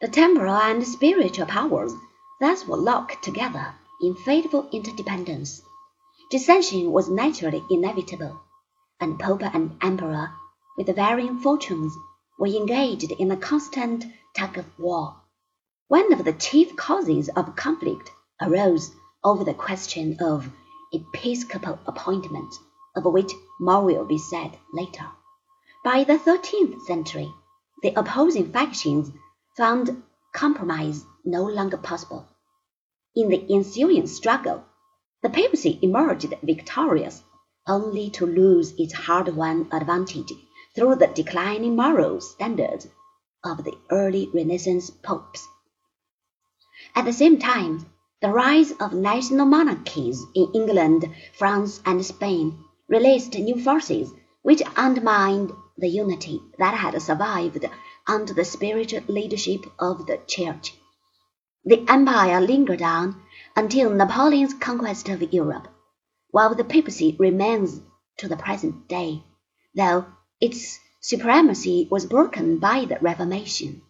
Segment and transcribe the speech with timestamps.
[0.00, 1.92] The temporal and spiritual powers
[2.38, 5.60] thus were locked together in fateful interdependence.
[6.30, 8.40] Dissension was naturally inevitable,
[9.00, 10.30] and Pope and Emperor,
[10.76, 11.92] with varying fortunes,
[12.38, 14.04] were engaged in a constant
[14.36, 15.16] tug of war.
[15.88, 18.94] One of the chief causes of conflict arose
[19.24, 20.48] over the question of
[20.92, 22.54] episcopal appointment,
[22.94, 25.08] of which more will be said later.
[25.82, 27.34] By the thirteenth century,
[27.82, 29.10] the opposing factions
[29.58, 32.28] found compromise no longer possible.
[33.16, 34.64] In the ensuing struggle,
[35.20, 37.24] the papacy emerged victorious,
[37.66, 40.32] only to lose its hard-won advantage
[40.76, 42.86] through the declining moral standards
[43.44, 45.48] of the early Renaissance popes.
[46.94, 47.84] At the same time,
[48.22, 54.12] the rise of national monarchies in England, France, and Spain released new forces
[54.48, 57.66] which undermined the unity that had survived
[58.06, 60.72] under the spiritual leadership of the Church.
[61.66, 63.20] The empire lingered on
[63.54, 65.68] until Napoleon's conquest of Europe,
[66.30, 67.82] while the papacy remains
[68.16, 69.22] to the present day,
[69.74, 70.06] though
[70.40, 73.82] its supremacy was broken by the Reformation.